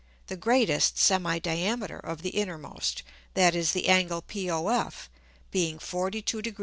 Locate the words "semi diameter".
0.97-1.99